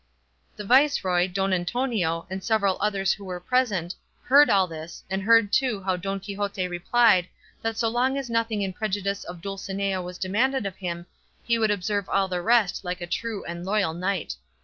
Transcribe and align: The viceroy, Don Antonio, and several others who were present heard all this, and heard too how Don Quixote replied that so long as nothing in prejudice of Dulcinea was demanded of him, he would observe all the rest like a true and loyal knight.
The 0.55 0.63
viceroy, 0.63 1.27
Don 1.27 1.53
Antonio, 1.53 2.25
and 2.27 2.43
several 2.43 2.77
others 2.81 3.13
who 3.13 3.23
were 3.23 3.39
present 3.39 3.93
heard 4.23 4.49
all 4.49 4.65
this, 4.65 5.03
and 5.11 5.21
heard 5.21 5.53
too 5.53 5.83
how 5.83 5.95
Don 5.95 6.19
Quixote 6.19 6.67
replied 6.67 7.27
that 7.61 7.77
so 7.77 7.87
long 7.87 8.17
as 8.17 8.27
nothing 8.27 8.63
in 8.63 8.73
prejudice 8.73 9.23
of 9.23 9.41
Dulcinea 9.41 10.01
was 10.01 10.17
demanded 10.17 10.65
of 10.65 10.77
him, 10.77 11.05
he 11.43 11.59
would 11.59 11.69
observe 11.69 12.09
all 12.09 12.27
the 12.27 12.41
rest 12.41 12.83
like 12.83 12.99
a 12.99 13.05
true 13.05 13.45
and 13.45 13.63
loyal 13.63 13.93
knight. 13.93 14.35